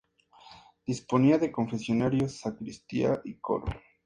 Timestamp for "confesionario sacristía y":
1.51-3.35